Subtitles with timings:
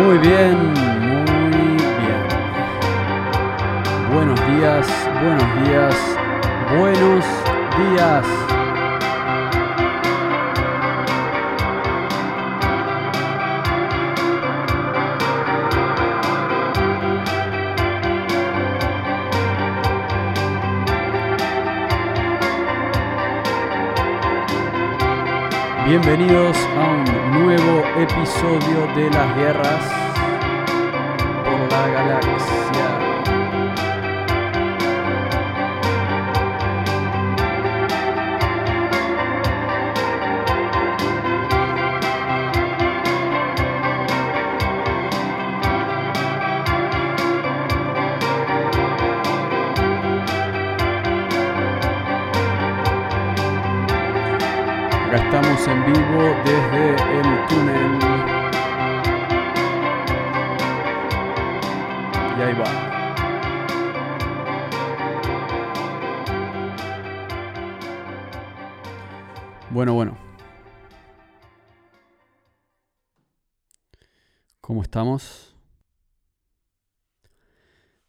[0.00, 0.56] Muy bien,
[1.02, 2.22] muy bien.
[4.14, 4.86] Buenos días,
[5.22, 5.94] buenos días,
[6.78, 7.24] buenos
[7.76, 8.26] días.
[25.86, 29.84] Bienvenidos a un nuevo episodio de las guerras
[31.44, 33.09] por la galaxia.
[55.10, 57.98] Acá estamos en vivo desde el túnel.
[62.38, 62.70] Y ahí va.
[69.70, 70.16] Bueno, bueno.
[74.60, 75.56] ¿Cómo estamos?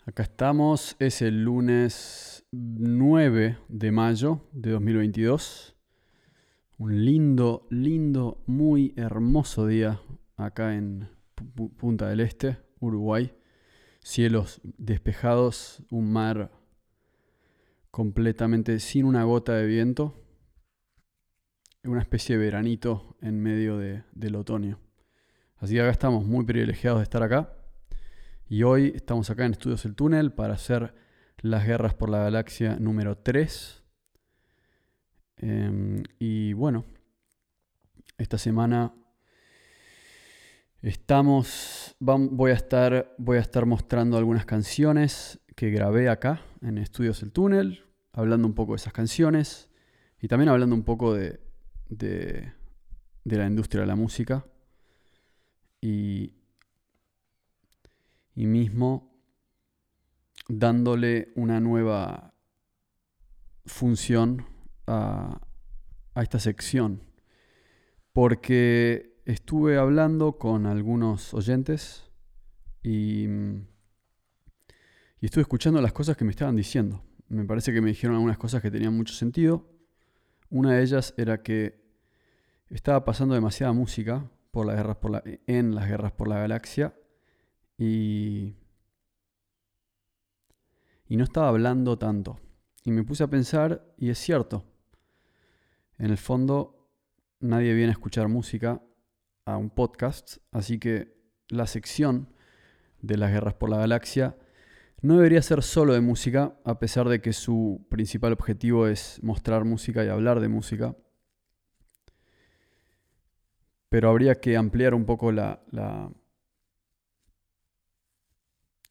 [0.05, 5.70] Acá estamos, es el lunes 9 de mayo de 2022.
[6.81, 10.01] Un lindo, lindo, muy hermoso día
[10.35, 13.35] acá en Pu- Punta del Este, Uruguay.
[13.99, 16.49] Cielos despejados, un mar
[17.91, 20.25] completamente sin una gota de viento.
[21.83, 24.79] Una especie de veranito en medio de- del otoño.
[25.57, 27.53] Así que acá estamos muy privilegiados de estar acá.
[28.49, 30.95] Y hoy estamos acá en Estudios El Túnel para hacer
[31.41, 33.80] las guerras por la galaxia número 3.
[35.41, 36.85] Em, y bueno,
[38.19, 38.93] esta semana
[40.83, 47.23] estamos, voy, a estar, voy a estar mostrando algunas canciones que grabé acá en Estudios
[47.23, 49.67] El Túnel, hablando un poco de esas canciones
[50.21, 51.39] y también hablando un poco de,
[51.89, 52.53] de,
[53.23, 54.45] de la industria de la música.
[55.81, 56.35] Y,
[58.35, 59.11] y mismo
[60.47, 62.35] dándole una nueva
[63.65, 64.45] función
[64.87, 65.39] a,
[66.15, 67.03] esta sección
[68.13, 72.09] porque estuve hablando con algunos oyentes
[72.83, 73.25] y,
[75.19, 77.03] y estuve escuchando las cosas que me estaban diciendo.
[77.29, 79.69] Me parece que me dijeron algunas cosas que tenían mucho sentido.
[80.49, 81.81] Una de ellas era que
[82.69, 86.93] estaba pasando demasiada música por las guerras por la, en las guerras por la galaxia
[87.77, 88.55] y,
[91.07, 92.39] y no estaba hablando tanto.
[92.83, 94.65] Y me puse a pensar, y es cierto,
[96.01, 96.89] en el fondo
[97.39, 98.81] nadie viene a escuchar música
[99.45, 101.15] a un podcast, así que
[101.47, 102.33] la sección
[103.01, 104.35] de las guerras por la galaxia
[105.01, 109.63] no debería ser solo de música, a pesar de que su principal objetivo es mostrar
[109.63, 110.95] música y hablar de música.
[113.89, 115.61] Pero habría que ampliar un poco la,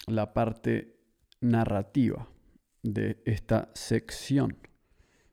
[0.07, 0.97] la, parte
[1.41, 2.29] narrativa
[2.85, 4.59] de esta sección.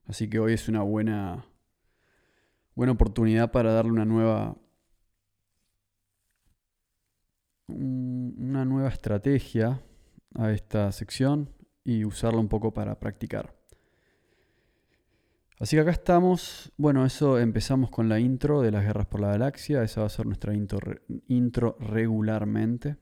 [0.08, 1.46] Así que hoy es una buena,
[2.78, 4.56] buena oportunidad para darle una nueva,
[7.68, 9.82] un- una nueva estrategia
[10.36, 11.50] a esta sección
[11.84, 13.56] y usarla un poco para practicar.
[15.60, 16.72] Así que acá estamos.
[16.78, 19.84] Bueno, eso empezamos con la intro de las guerras por la galaxia.
[19.84, 20.80] Esa va a ser nuestra intro,
[21.28, 22.98] intro regularmente.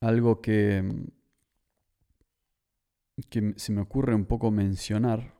[0.00, 0.84] Algo que,
[3.28, 5.33] que se me ocurre un poco mencionar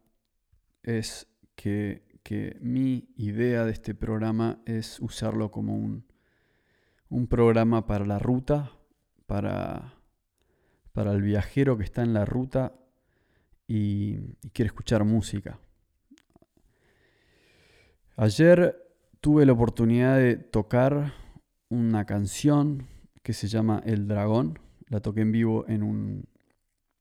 [0.84, 1.26] es
[1.56, 6.04] que, que mi idea de este programa es usarlo como un,
[7.08, 8.72] un programa para la ruta,
[9.26, 9.94] para,
[10.92, 12.74] para el viajero que está en la ruta
[13.66, 15.58] y, quiere escuchar música.
[18.16, 18.76] Ayer
[19.20, 21.14] tuve la oportunidad de tocar
[21.68, 22.86] una canción
[23.22, 24.58] que se llama El Dragón.
[24.88, 26.28] La toqué en vivo en, un,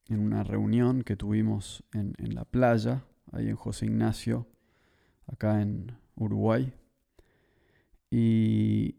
[0.08, 4.46] en una reunión que tuvimos en, en la playa, ahí en José Ignacio,
[5.26, 6.72] acá en Uruguay.
[8.10, 8.96] Y,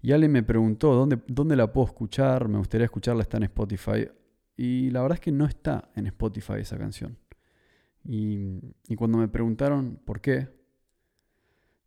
[0.00, 4.08] y alguien me preguntó ¿dónde, dónde la puedo escuchar, me gustaría escucharla, está en Spotify.
[4.56, 7.18] Y la verdad es que no está en Spotify esa canción.
[8.04, 10.48] Y, y cuando me preguntaron por qué,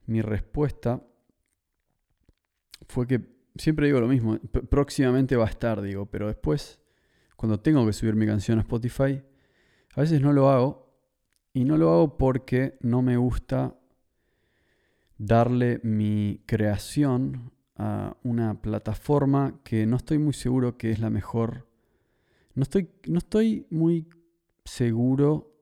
[0.06, 1.04] mi respuesta
[2.88, 4.38] fue que siempre digo lo mismo,
[4.70, 6.80] próximamente va a estar, digo, pero después,
[7.36, 9.24] cuando tengo que subir mi canción a Spotify,
[9.96, 10.85] a veces no lo hago.
[11.56, 13.80] Y no lo hago porque no me gusta
[15.18, 21.66] darle mi creación a una plataforma que no estoy muy seguro que es la mejor.
[22.56, 24.06] No estoy, no estoy muy
[24.66, 25.56] seguro.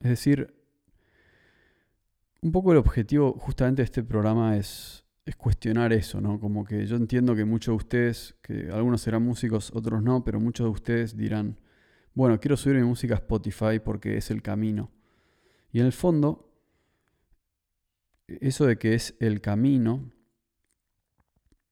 [0.00, 0.54] Es decir,
[2.42, 6.38] un poco el objetivo justamente de este programa es, es cuestionar eso, ¿no?
[6.38, 10.38] Como que yo entiendo que muchos de ustedes, que algunos serán músicos, otros no, pero
[10.38, 11.58] muchos de ustedes dirán,
[12.12, 14.90] bueno, quiero subir mi música a Spotify porque es el camino.
[15.72, 16.52] Y en el fondo,
[18.26, 20.10] eso de que es el camino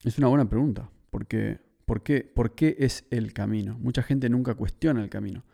[0.05, 0.91] es una buena pregunta.
[1.11, 3.79] Porque, ¿por, qué, ¿Por qué es el camino?
[3.79, 5.45] Mucha gente nunca cuestiona el camino.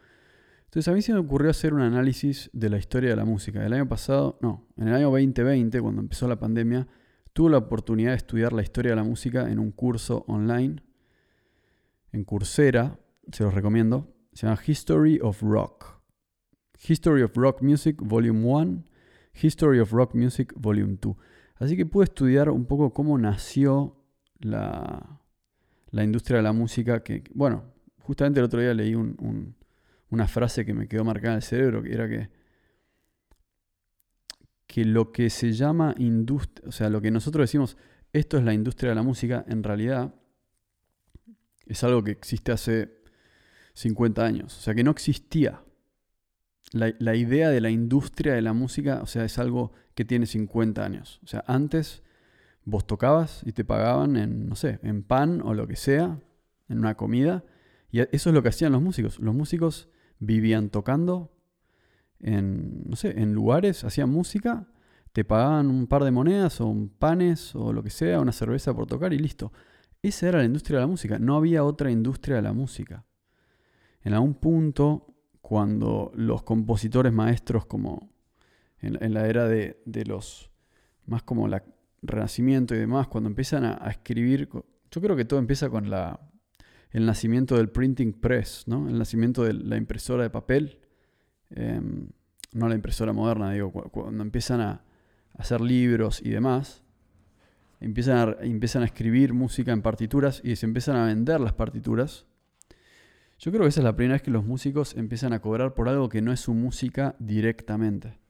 [0.65, 3.65] Entonces a mí se me ocurrió hacer un análisis de la historia de la música.
[3.65, 6.89] El año pasado, no, en el año 2020, cuando empezó la pandemia,
[7.33, 10.83] tuve la oportunidad de estudiar la historia de la música en un curso online,
[12.13, 12.99] en Coursera,
[13.31, 14.15] se los recomiendo.
[14.33, 16.02] Se llama History of Rock.
[16.87, 18.85] History of Rock Music Volume 1,
[19.41, 21.17] History of Rock Music Volume 2.
[21.57, 23.97] Así que pude estudiar un poco cómo nació
[24.41, 25.21] la,
[25.93, 27.65] industria de la música, que, bueno,
[27.99, 31.93] justamente el otro día leí una frase que me quedó marcada en el cerebro, que
[31.93, 32.31] era que,
[34.67, 37.77] que lo que se llama industria, o sea, lo que nosotros decimos,
[38.13, 40.15] esto es la industria de la música, en realidad
[41.67, 43.03] es algo que existe hace
[43.75, 45.63] 50 años, o sea, que no existía.
[46.73, 50.27] La, la idea de la industria de la música, o sea, es algo que tiene
[50.27, 51.21] 50 años.
[51.23, 52.03] O sea, antes
[52.65, 56.21] Vos tocabas y te pagaban en, no sé, en pan o lo que sea,
[56.69, 57.45] en una comida.
[57.91, 59.19] Y eso es lo que hacían los músicos.
[59.19, 59.89] Los músicos
[60.21, 61.33] vivían tocando
[62.21, 64.69] en, no sé, en lugares, hacían música,
[65.13, 68.73] te pagaban un par de monedas o un panes o lo que sea, una cerveza
[68.73, 69.53] por tocar y listo.
[70.01, 71.19] Esa era la industria de la música.
[71.19, 73.05] No había otra industria de la música.
[74.03, 75.12] En algún punto,
[75.43, 78.11] cuando los compositores maestros, como
[78.81, 80.51] en, la era de, de los
[81.07, 81.63] más como la,
[82.05, 84.49] Renacimiento y demás, cuando empiezan a, escribir,
[84.91, 86.19] yo creo que todo empieza con la,
[86.91, 88.89] el nacimiento del printing press, ¿no?
[88.89, 90.81] el nacimiento de la impresora de papel,
[91.51, 92.09] em,
[92.53, 94.83] no la impresora moderna, digo, cuando empiezan a
[95.39, 96.83] hacer libros y demás,
[97.79, 102.27] empiezan a, empiezan a escribir música en partituras y se empiezan a vender las partituras.
[103.43, 105.89] Yo creo que esa es la primera vez que los músicos empiezan a cobrar por
[105.89, 108.21] algo que no es su música directamente.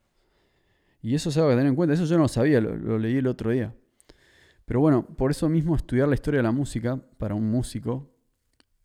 [1.02, 1.92] Y eso se va a tener en cuenta.
[1.92, 3.74] Eso yo no lo sabía, lo, leí el otro día.
[4.64, 8.10] Pero bueno, por eso mismo estudiar la historia de la música para un músico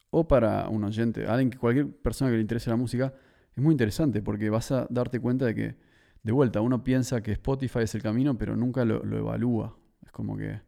[0.10, 3.14] o para un oyente, alguien que cualquier persona que le interese la música,
[3.56, 5.76] es muy interesante porque vas a darte cuenta de que,
[6.24, 9.78] de vuelta, uno piensa que Spotify es el camino, pero nunca lo evalúa.
[10.06, 10.60] Es como que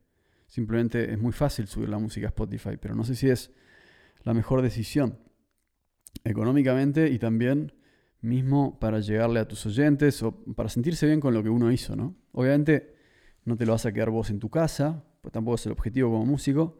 [0.47, 3.51] simplemente es muy fácil subir la música a Spotify, pero no sé si es
[4.23, 5.17] la mejor decisión
[6.23, 7.73] económicamente y también
[8.21, 11.95] mismo para llegarle a tus oyentes o para sentirse bien con lo que uno hizo,
[11.95, 12.15] ¿no?
[12.31, 12.95] Obviamente
[13.45, 16.11] no te lo vas a quedar vos en tu casa, pues tampoco es el objetivo
[16.11, 16.77] como músico,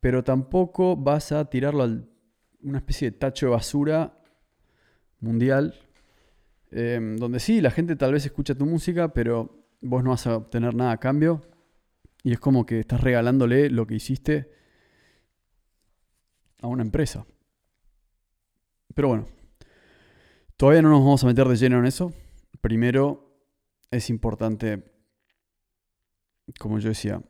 [0.00, 1.98] pero tampoco vas a tirarlo a
[2.62, 4.18] una especie de tacho de basura
[5.20, 5.74] mundial,
[6.70, 10.36] em, donde sí, la gente tal vez escucha tu música, pero vos no vas a
[10.36, 11.42] obtener nada a cambio,
[12.22, 14.50] y es como que estás regalándole lo que hiciste
[16.60, 17.26] a una empresa.
[18.94, 19.26] Pero bueno,
[20.60, 22.12] Todavía no nos vamos a meter de lleno en eso.
[22.60, 23.34] Primero,
[23.90, 24.92] es importante,
[26.58, 27.22] como yo decía,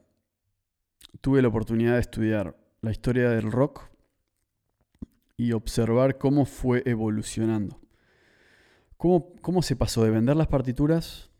[1.20, 3.88] tuve la oportunidad de estudiar la historia del rock
[5.36, 7.80] y observar cómo fue evolucionando.
[8.96, 11.30] Cómo, cómo se pasó de vender las partituras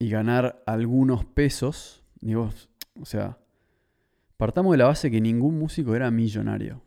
[0.00, 2.02] y ganar algunos pesos.
[2.20, 2.50] Digo,
[3.00, 3.38] o sea,
[4.36, 6.83] partamos de la base que ningún músico era millonario.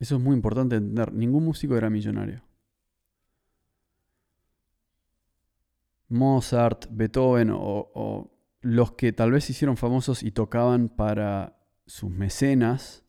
[0.00, 1.12] Eso es muy importante entender.
[1.12, 2.42] Ningún músico era millonario.
[6.08, 13.04] Mozart, Beethoven o, los que tal vez se hicieron famosos y tocaban para sus mecenas,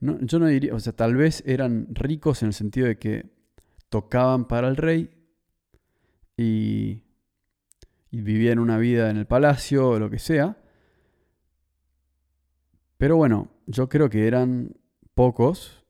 [0.00, 3.30] yo no diría, o sea, tal vez eran ricos en el sentido de que
[3.88, 5.10] tocaban para el rey
[6.36, 7.02] y,
[8.10, 10.58] y vivían una vida en el palacio o lo que sea.
[12.98, 14.76] Pero bueno, yo creo que eran
[15.14, 15.85] pocos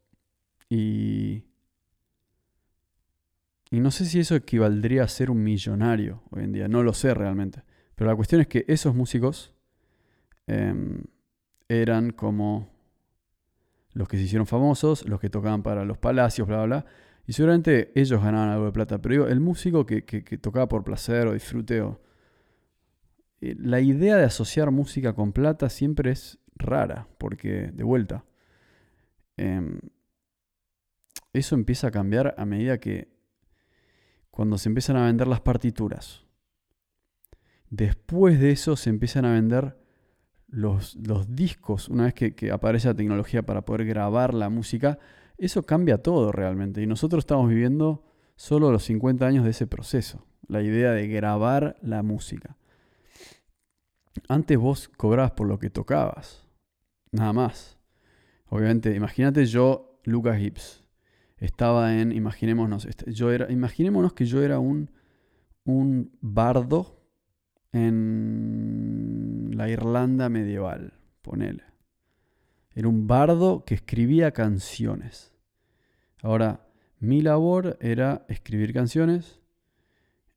[0.68, 1.44] y
[3.70, 6.92] y no sé si eso equivaldría a ser un millonario hoy en día, no lo
[6.92, 7.62] sé realmente.
[7.94, 9.52] Pero la cuestión es que esos músicos
[10.46, 11.02] em,
[11.68, 12.70] eran como
[13.92, 16.86] los que se hicieron famosos, los que tocaban para los palacios, bla, bla, bla.
[17.26, 19.00] Y seguramente ellos ganaban algo de plata.
[19.02, 20.02] Pero digo, el músico que,
[20.40, 22.00] tocaba por placer o disfrute o...
[23.40, 28.24] Eh, la idea de asociar música con plata siempre es rara, porque de vuelta,
[29.36, 29.80] em,
[31.38, 33.08] eso empieza a cambiar a medida que
[34.30, 36.24] cuando se empiezan a vender las partituras.
[37.70, 39.76] Después de eso se empiezan a vender
[40.48, 44.98] los, los discos, una vez que, que, aparece la tecnología para poder grabar la música,
[45.38, 46.82] eso cambia todo realmente.
[46.82, 48.04] Y nosotros estamos viviendo
[48.36, 52.56] solo los 50 años de ese proceso, la idea de grabar la música.
[54.28, 56.46] Antes vos cobrabas por lo que tocabas,
[57.10, 57.78] nada más.
[58.48, 60.85] Obviamente, imagínate yo, Lucas Gibbs,
[61.38, 64.90] estaba en, imaginémonos, este, yo era, imaginémonos que yo era un,
[65.64, 67.02] un bardo
[67.72, 71.64] en la Irlanda medieval, ponele.
[72.74, 75.32] Era un bardo que escribía canciones.
[76.22, 76.66] Ahora,
[76.98, 79.40] mi labor era escribir canciones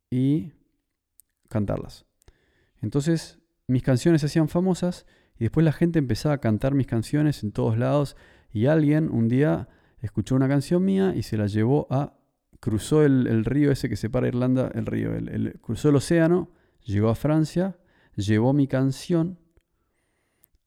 [0.10, 0.54] y
[1.48, 2.06] cantarlas.
[2.82, 5.06] Entonces, mis canciones se hacían famosas
[5.38, 8.18] y después la gente empezaba a cantar mis canciones en todos lados
[8.52, 9.70] y alguien un día
[10.02, 12.18] escuchó una canción mía y se la llevó a...
[12.60, 16.52] cruzó el, río ese que separa Irlanda, el río, el, cruzó el océano,
[16.84, 17.78] llegó a Francia,
[18.16, 19.40] llevó mi canción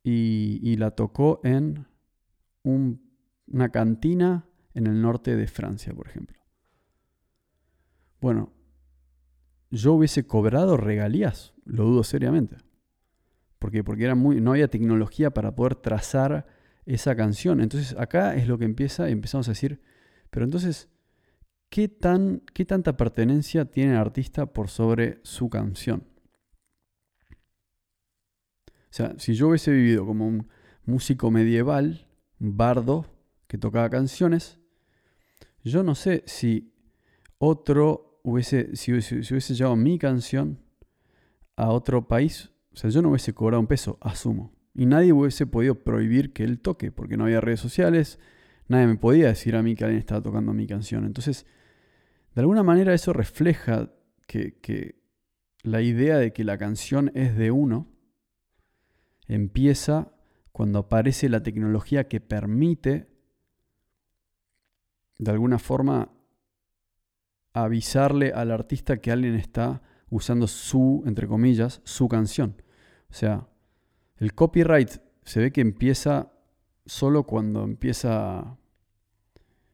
[0.04, 1.86] y, la tocó en
[2.64, 6.38] una cantina en el norte de Francia, por ejemplo.
[8.20, 8.52] Bueno,
[9.70, 12.56] yo hubiese cobrado regalías, lo dudo seriamente.
[13.58, 16.46] Porque era muy, no había tecnología para poder trazar
[16.86, 17.60] esa canción.
[17.60, 19.80] Entonces acá es lo que empieza y empezamos a decir,
[20.30, 20.88] pero entonces,
[21.68, 26.04] ¿qué, tan, qué tanta pertenencia tiene el artista por sobre su canción?
[28.66, 30.48] O sea, si yo hubiese vivido como un
[30.84, 32.06] músico medieval,
[32.40, 33.06] un bardo
[33.46, 34.58] que tocaba canciones,
[35.64, 36.74] yo no sé si
[37.38, 40.58] otro hubiese, si, hubiese llevado mi canción
[41.56, 44.52] a otro país, o sea, yo no hubiese cobrado un peso, asumo.
[44.74, 48.18] Y nadie hubiese podido prohibir que él toque, porque no había redes sociales,
[48.68, 51.04] nadie me podía decir a mí que alguien estaba tocando mi canción.
[51.04, 51.46] Entonces,
[52.34, 53.90] de alguna manera eso refleja
[54.26, 55.02] que, que
[55.62, 57.88] la idea de que la canción es de uno
[59.28, 60.12] empieza
[60.52, 63.08] cuando aparece la tecnología que permite
[65.18, 66.10] de alguna forma
[67.52, 72.62] avisarle al artista que alguien está usando su, entre comillas, su canción.
[73.10, 73.48] O sea,
[74.22, 74.88] el copyright
[75.24, 76.32] se ve que empieza
[76.86, 78.56] solo cuando empieza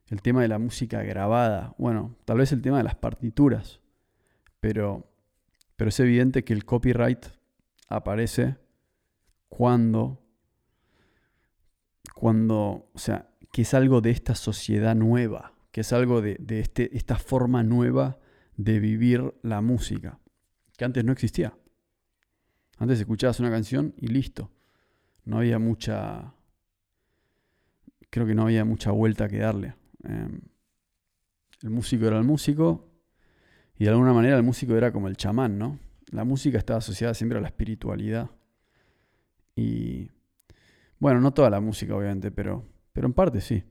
[0.06, 1.74] el tema de la música grabada.
[1.76, 3.82] Bueno, tal vez el tema de las partituras.
[4.58, 5.12] Pero,
[5.76, 7.26] pero es evidente que el copyright
[7.88, 8.56] aparece
[9.50, 10.24] cuando,
[12.14, 16.96] cuando, o sea, que es algo de esta sociedad nueva, que es algo de, este,
[16.96, 18.18] esta forma nueva
[18.56, 20.20] de vivir la música,
[20.78, 21.52] que antes no existía.
[22.78, 24.50] Antes escuchabas una canción y listo.
[25.24, 26.34] No había mucha.
[28.10, 29.74] Creo que no había mucha vuelta que darle.
[30.04, 30.40] Em,
[31.62, 32.88] el músico era el músico
[33.76, 35.78] y de alguna manera el músico era como el chamán, ¿no?
[36.10, 38.30] La música estaba asociada siempre a la espiritualidad.
[39.56, 40.10] Y.
[40.98, 42.64] Bueno, no toda la música, obviamente, pero
[42.98, 43.62] pero en parte sí.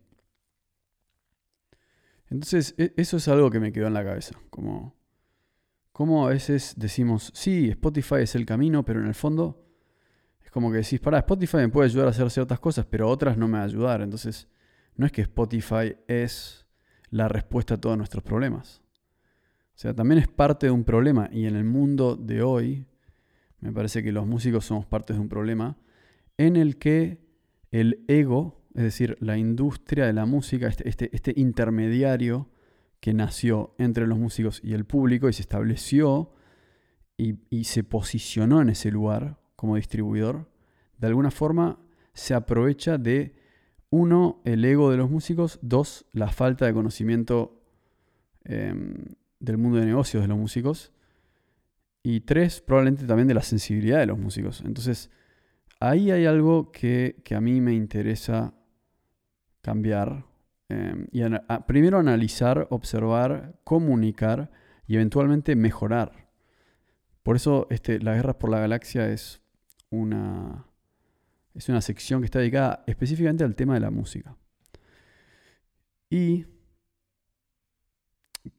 [2.30, 4.40] Entonces, e, eso es algo que me quedó en la cabeza.
[4.50, 4.96] Como,
[5.98, 9.66] como a veces decimos, sí, Spotify es el camino, pero en el fondo
[10.44, 13.36] es como que decís, para, Spotify me puede ayudar a hacer ciertas cosas, pero otras
[13.36, 14.04] no me va a ayudar.
[14.04, 14.48] Entonces,
[14.96, 16.68] no es que Spotify es
[17.10, 18.84] la respuesta a todos nuestros problemas.
[19.76, 21.32] O sea, también es parte de un problema.
[21.32, 22.86] Y en el mundo de hoy,
[23.60, 25.78] me parece que los músicos somos parte de un problema
[26.38, 27.26] en el que
[27.72, 32.52] el ego es decir, la industria de la música, este, este, este, intermediario
[33.00, 36.34] que nació entre los músicos y el público y se estableció
[37.18, 40.48] y, se posicionó en ese lugar como distribuidor,
[41.00, 41.80] de alguna forma
[42.14, 43.36] se aprovecha de,
[43.90, 47.64] uno, el ego de los músicos, dos, la falta de conocimiento
[48.44, 50.92] em, del mundo de negocios de los músicos,
[52.04, 54.62] y tres, probablemente también de la sensibilidad de los músicos.
[54.66, 55.10] Entonces,
[55.80, 58.54] ahí hay algo que, que a mí me interesa
[59.62, 60.27] cambiar
[60.70, 61.22] em, y
[61.66, 64.52] primero analizar, observar, comunicar
[64.88, 66.28] y eventualmente mejorar.
[67.24, 69.42] Por eso este, las guerras por la galaxia es
[69.90, 70.66] una,
[71.54, 74.36] es una sección que está dedicada específicamente al tema de la música.
[76.10, 76.46] Y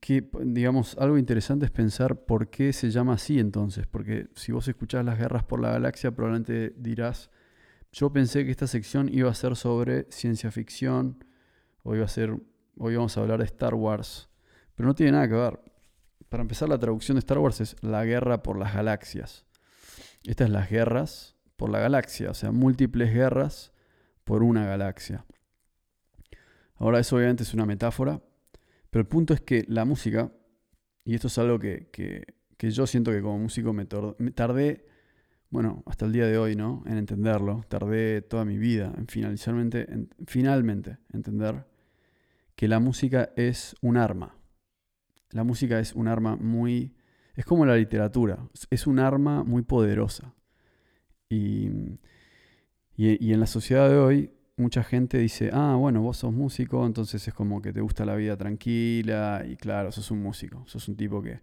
[0.00, 4.68] que, digamos, algo interesante es pensar por qué se llama así entonces, porque si vos
[4.68, 7.30] escuchás las guerras por la galaxia probablemente dirás,
[7.92, 11.24] yo pensé que esta sección iba a ser sobre ciencia ficción,
[11.88, 12.37] o iba a ser,
[12.76, 14.28] hoy vamos a hablar de Star Wars,
[14.75, 15.59] pero no tiene nada que ver.
[16.28, 19.47] Para empezar, la traducción de Star Wars es la guerra por las galaxias.
[20.23, 23.73] Estas es las guerras por la galaxia, o sea, múltiples guerras
[24.25, 25.25] por una galaxia.
[26.75, 28.21] Ahora, eso obviamente es una metáfora,
[28.90, 30.30] pero el punto es que la música,
[31.04, 34.85] y esto es algo que, que yo siento que como músico me, tardé,
[35.49, 36.83] bueno, hasta el día de hoy, ¿no?
[36.85, 37.64] En entenderlo.
[37.66, 41.64] Tardé toda mi vida en, finalmente, en finalmente entender
[42.58, 44.34] que la música es un arma.
[45.30, 46.92] La música es un arma muy...
[47.36, 50.34] Es como la literatura, es un arma muy poderosa.
[51.28, 51.70] Y,
[52.96, 57.28] y, en la sociedad de hoy, mucha gente dice, ah, bueno, vos sos músico, entonces
[57.28, 60.96] es como que te gusta la vida tranquila y claro, sos un músico, sos un
[60.96, 61.40] tipo que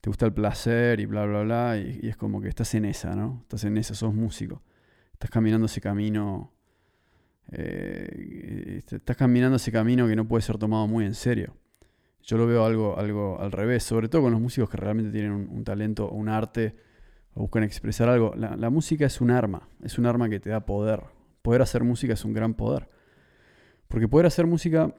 [0.00, 3.14] te gusta el placer y bla, bla, bla, y, es como que estás en esa,
[3.14, 3.40] ¿no?
[3.42, 4.62] Estás en esa, sos músico.
[5.12, 6.53] Estás caminando ese camino,
[7.52, 11.54] eh, estás caminando ese camino que no puede ser tomado muy en serio.
[12.22, 15.32] Yo lo veo algo, algo al revés, sobre todo con los músicos que realmente tienen
[15.32, 16.74] un, talento o un arte
[17.34, 18.34] o buscan expresar algo.
[18.34, 21.02] La, música es un arma, es un arma que te da poder.
[21.42, 22.88] Poder hacer música es un gran poder.
[23.88, 24.94] Porque poder hacer música,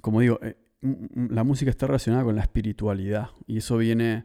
[0.00, 4.24] como digo, eh, la música está relacionada con la espiritualidad y eso viene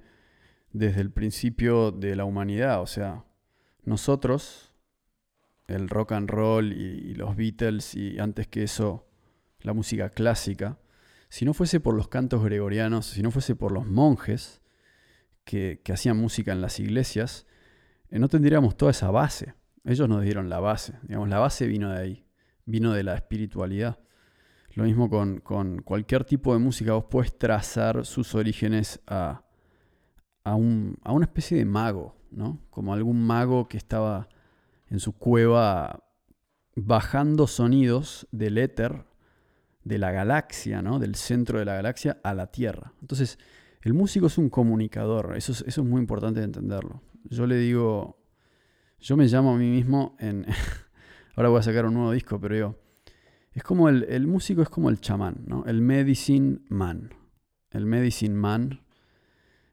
[0.72, 2.82] desde el principio de la humanidad.
[2.82, 3.25] O sea,
[3.84, 4.70] nosotros,
[5.71, 9.07] el rock and roll y los Beatles y antes que eso,
[9.61, 10.77] la música clásica,
[11.31, 14.61] si no fuese por los cantos gregorianos, si no fuese por los monjes
[15.45, 17.47] que, hacían música en las iglesias,
[18.10, 19.55] eh, no tendríamos toda esa base.
[19.86, 20.99] Ellos nos dieron la base.
[21.03, 22.25] Digamos, la base vino de ahí,
[22.65, 23.99] vino de la espiritualidad.
[24.73, 25.39] Lo mismo con,
[25.86, 29.45] cualquier tipo de música, vos puedes trazar sus orígenes a,
[30.43, 32.60] a, a una especie de mago, ¿no?
[32.69, 34.27] Como algún mago que estaba
[34.91, 36.04] en su cueva
[36.75, 39.06] bajando sonidos del éter
[39.84, 40.99] de la galaxia, ¿no?
[40.99, 42.93] del centro de la galaxia a la Tierra.
[43.01, 43.39] Entonces,
[43.82, 47.01] el músico es un comunicador, eso es, eso es muy importante entenderlo.
[47.23, 48.21] Yo le digo,
[48.99, 50.45] yo me llamo a mí mismo en...
[51.36, 52.75] ahora voy a sacar un nuevo disco, pero yo...
[53.54, 55.65] Es como el, el músico es como el chamán, ¿no?
[55.65, 57.13] El medicine man.
[57.71, 58.82] El medicine man.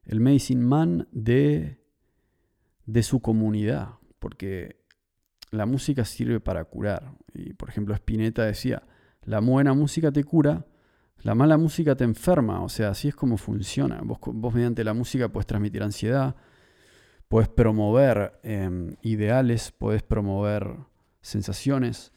[0.05, 1.79] El medicine man de,
[2.87, 3.91] de su comunidad.
[4.19, 4.78] Porque
[5.51, 7.13] la música sirve para curar.
[7.35, 8.83] Y por ejemplo, Spinetta decía,
[9.23, 10.67] la buena música te cura,
[11.23, 14.01] la mala música te enferma, o sea, así es como funciona.
[14.03, 16.37] Vos, mediante la música puedes transmitir ansiedad,
[17.29, 20.77] puedes promover em, ideales, puedes promover
[21.21, 22.13] sensaciones.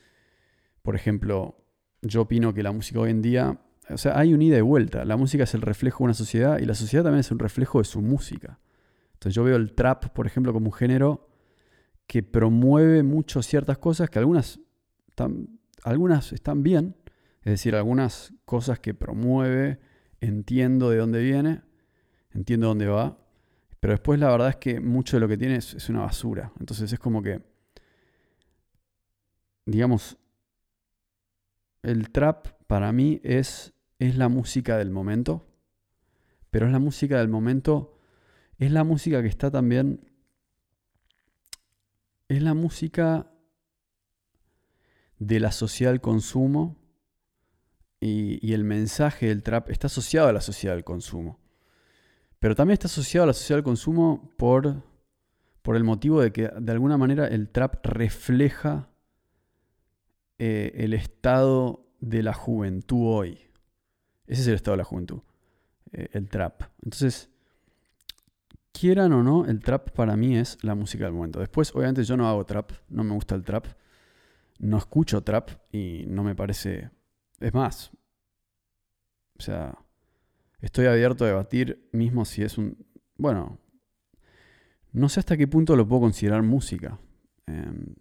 [0.84, 1.58] Por ejemplo,
[2.02, 5.04] yo opino que la música hoy en día, o sea, hay un ida y vuelta.
[5.06, 7.80] La música es el reflejo de una sociedad y la sociedad también es un reflejo
[7.80, 8.60] de su música.
[9.14, 11.31] Entonces yo veo el trap, por ejemplo, como un género
[12.12, 14.60] que promueve mucho ciertas cosas que algunas,
[15.82, 16.98] algunas están bien,
[17.42, 19.80] es decir, algunas cosas que promueve,
[20.20, 21.62] entiendo de dónde viene,
[22.32, 23.18] entiendo dónde va,
[23.80, 26.52] pero después la verdad es que mucho de lo que tiene es, una basura.
[26.60, 27.42] Entonces es como que,
[29.66, 30.18] digamos,
[31.82, 35.48] el trap para mí es, es la música del momento,
[36.50, 37.98] pero es la música del momento,
[38.58, 40.11] es la música que está también,
[42.32, 43.30] es la música
[45.20, 46.78] de la sociedad al consumo
[48.00, 51.40] y, el mensaje del trap está asociado a la sociedad del consumo.
[52.40, 54.82] Pero también está asociado a la sociedad del consumo por,
[55.62, 58.90] por el motivo de que de alguna manera el trap refleja
[60.40, 63.40] eh, el estado de la juventud hoy.
[64.26, 65.22] Ese es el estado de la juventud,
[65.92, 66.64] eh, el trap.
[66.82, 67.30] Entonces,
[68.72, 71.40] quieran o no, el trap para mí es la música del momento.
[71.40, 73.68] Después, obviamente, yo no hago trap, no me gusta el trap,
[74.60, 76.90] no escucho trap y no me parece
[77.42, 77.92] es más,
[79.38, 79.76] o sea,
[80.62, 82.78] estoy abierto a debatir mismo si es un...
[83.18, 83.60] Bueno,
[84.92, 87.00] no sé hasta qué punto lo puedo considerar música.
[87.48, 87.96] Em,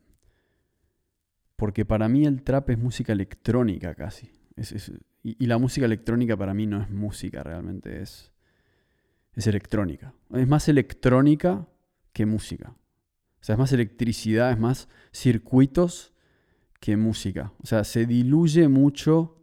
[1.56, 4.30] porque para mí el trap es música electrónica casi.
[5.22, 8.29] y, la música electrónica para mí no es música realmente, es,
[9.34, 10.14] es electrónica.
[10.32, 11.68] Es más electrónica
[12.12, 12.74] que música.
[13.40, 16.12] O sea, es más electricidad, es más circuitos
[16.80, 17.52] que música.
[17.62, 19.38] O sea, se diluye mucho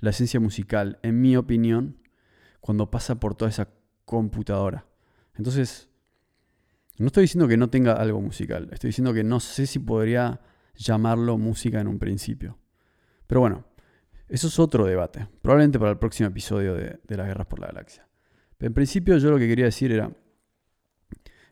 [0.00, 1.98] la esencia musical, en mi opinión,
[2.60, 3.68] cuando pasa por toda esa
[4.04, 4.86] computadora.
[5.34, 5.88] Entonces,
[6.98, 10.40] no estoy diciendo que no tenga algo musical, estoy diciendo que no sé si podría
[10.74, 12.58] llamarlo música en un principio.
[13.26, 13.64] Pero bueno,
[14.28, 18.05] eso es otro debate, probablemente para el próximo episodio de, las guerras por la galaxia.
[18.58, 20.10] En principio yo lo que quería decir era,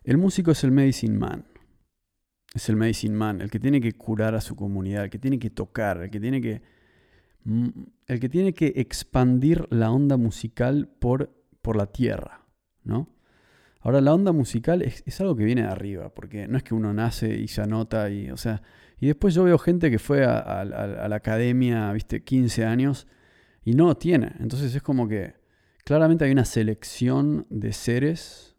[0.04, 1.44] el músico es el medicine man
[2.54, 5.38] es el medicine man, el que tiene que curar a su comunidad, el que tiene
[5.38, 6.62] que tocar, el que tiene que,
[7.42, 7.68] mm,
[8.06, 12.46] el que, tiene que expandir la onda musical por, por la tierra,
[12.84, 13.08] ¿no?
[13.80, 16.94] Ahora, la onda musical es, algo que viene de arriba, porque no es que uno
[16.94, 18.62] nace y se anota y, o sea,
[18.98, 23.06] y después yo veo gente que fue a, la academia, viste, 15 años
[23.62, 24.32] y no lo tiene.
[24.38, 25.34] Entonces es como que
[25.84, 28.56] claramente hay una selección de seres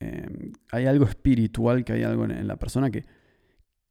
[0.00, 3.04] em, hay algo espiritual, que hay algo en, la persona que,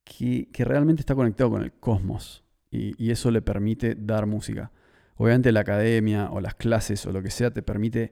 [0.03, 4.71] que, realmente está conectado con el cosmos y, y eso le permite dar música.
[5.15, 8.11] Obviamente la academia o las clases o lo que sea te permite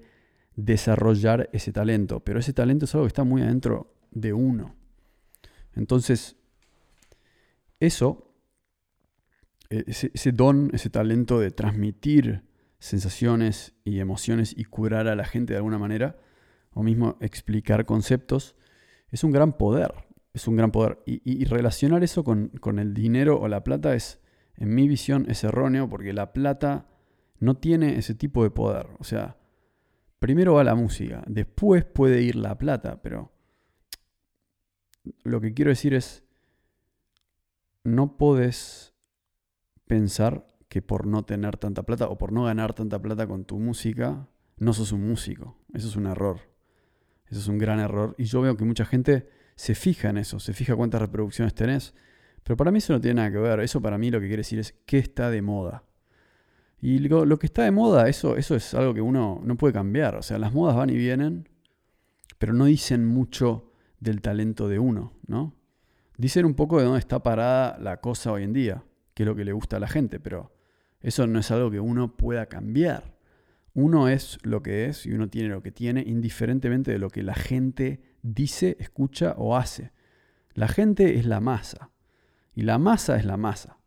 [0.55, 4.75] desarrollar ese talento, pero ese talento es algo que está muy adentro de uno.
[5.75, 6.35] Entonces,
[7.79, 8.33] eso,
[9.69, 12.43] e, ese, don, ese talento de transmitir
[12.83, 16.17] sensaciones y emociones y curar a la gente de alguna manera,
[16.73, 18.57] o mismo explicar conceptos,
[19.09, 19.93] es un gran poder.
[20.33, 20.99] Es un gran poder.
[21.05, 24.19] Y, relacionar eso con, con, el dinero o la plata es,
[24.57, 26.89] en mi visión, es erróneo porque la plata
[27.39, 28.87] no tiene ese tipo de poder.
[28.99, 29.37] O sea,
[30.19, 33.31] primero va la música, después puede ir la plata, pero
[35.23, 36.25] lo que quiero decir es,
[37.85, 38.93] no podés
[39.87, 43.59] pensar que por no tener tanta plata o por no ganar tanta plata con tu
[43.59, 45.55] música, no sos un músico.
[45.71, 46.39] Eso es un error.
[47.27, 48.15] Eso es un gran error.
[48.17, 51.93] Y yo veo que mucha gente se fija en eso, se fija cuántas reproducciones tenés.
[52.41, 53.59] Pero para mí eso no tiene nada que ver.
[53.59, 55.83] Eso para mí lo que quiere decir es qué está de moda.
[56.81, 60.15] Y lo, que está de moda, eso, eso es algo que uno no puede cambiar.
[60.15, 61.49] O sea, las modas van y vienen,
[62.39, 65.53] pero no dicen mucho del talento de uno, ¿no?
[66.17, 68.83] Dicen un poco de dónde está parada la cosa hoy en día,
[69.13, 70.52] qué es lo que le gusta a la gente, pero
[71.03, 73.13] eso no es algo que uno pueda cambiar.
[73.73, 77.23] Uno es lo que es y uno tiene lo que tiene, indiferentemente de lo que
[77.23, 79.91] la gente dice, escucha o hace.
[80.53, 81.91] La gente es la masa
[82.55, 83.77] y la masa es la masa.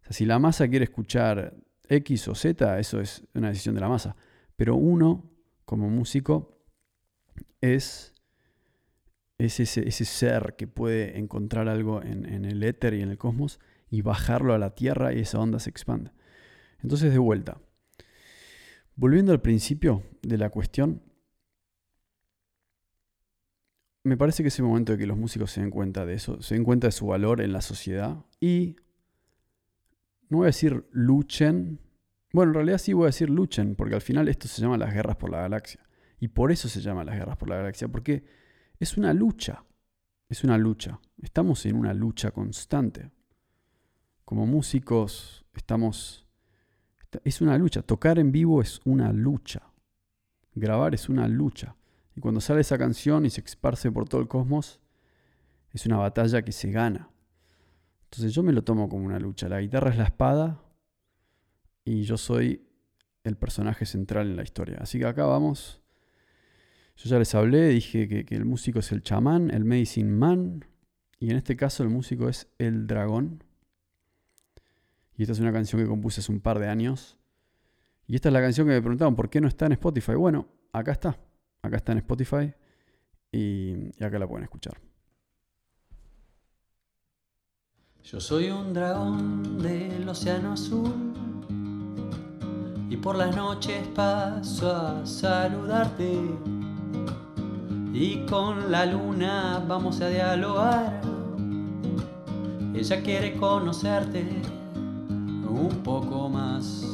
[0.00, 1.54] O sea, si la masa quiere escuchar
[1.88, 4.16] X o Z, eso es una decisión de la masa.
[4.56, 5.30] Pero uno,
[5.64, 6.56] como músico,
[7.60, 8.14] es,
[9.38, 13.58] ese, ser que puede encontrar algo en, en, el éter y en el cosmos
[13.90, 16.12] y bajarlo a la Tierra y esa onda se expande.
[16.82, 17.60] Entonces, de vuelta.
[18.96, 21.02] Volviendo al principio de la cuestión,
[24.02, 26.40] me parece que es el momento de que los músicos se den cuenta de eso,
[26.42, 28.76] se den cuenta de su valor en la sociedad y
[30.28, 31.80] no voy a decir luchen.
[32.32, 34.94] Bueno, en realidad sí voy a decir luchen, porque al final esto se llama las
[34.94, 35.80] guerras por la galaxia.
[36.20, 38.24] Y por eso se llama las guerras por la galaxia, porque
[38.78, 39.64] es una lucha.
[40.28, 41.00] Es una lucha.
[41.20, 43.10] Estamos en una lucha constante.
[44.24, 46.29] Como músicos estamos...
[47.24, 47.82] Es una lucha.
[47.82, 49.62] Tocar en vivo es una lucha.
[50.54, 51.76] Grabar es una lucha.
[52.16, 54.80] Y cuando sale esa canción y se esparce por todo el cosmos,
[55.72, 57.10] es una batalla que se gana.
[58.04, 59.48] Entonces yo me lo tomo como una lucha.
[59.48, 60.60] La guitarra es la espada
[61.84, 62.66] y yo soy
[63.24, 64.78] el personaje central en la historia.
[64.80, 65.80] Así que acá vamos.
[66.96, 70.66] Yo ya les hablé, dije que, el músico es el chamán, el medicine man,
[71.18, 73.42] y en este caso el músico es el dragón.
[75.20, 77.18] Y esta es una canción que compuse hace un par de años.
[78.06, 80.14] Y esta es la canción que me preguntaban, ¿por qué no está en Spotify?
[80.14, 81.18] Bueno, acá está.
[81.60, 82.54] Acá está en Spotify
[83.30, 84.80] y acá la pueden escuchar.
[88.02, 91.12] Yo soy un dragón del océano azul
[92.88, 96.18] y por las noches paso a saludarte
[97.92, 101.02] y con la luna vamos a dialogar.
[102.74, 104.24] Ella quiere conocerte
[105.50, 106.86] un poco más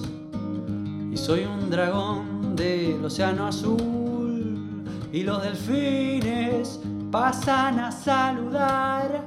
[1.13, 9.27] y soy un dragón del océano azul y los delfines pasan a saludar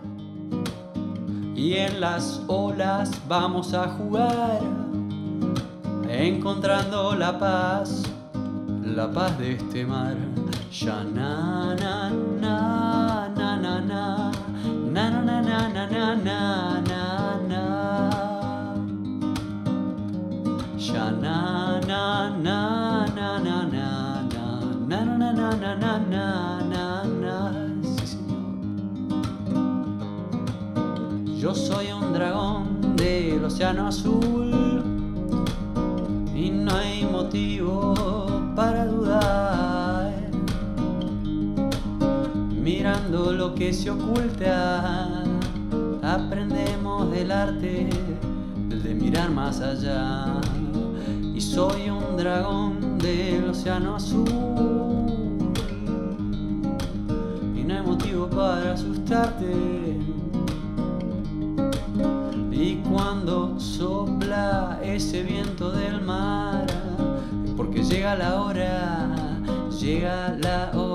[1.60, 4.62] y en las olas vamos a jugar,
[6.08, 8.04] encontrando la paz,
[8.82, 10.16] la paz de este mar.
[10.72, 14.32] Ya na na na na na na
[14.94, 16.89] na na na na na na
[26.10, 27.66] na na na na
[31.38, 34.84] Yo soy un dragón del océano azul
[36.36, 37.94] y no hay motivo
[38.56, 40.14] para dudar.
[42.62, 45.24] Mirando lo que se oculta,
[46.02, 47.90] aprendemos del arte,
[48.84, 50.42] de mirar más allá.
[51.34, 54.69] Y soy un dragón del océano azul
[58.18, 59.98] para asustarte.
[62.52, 66.66] Y cuando sopla ese viento del mar,
[67.56, 69.10] porque llega la hora,
[69.80, 70.89] llega la hora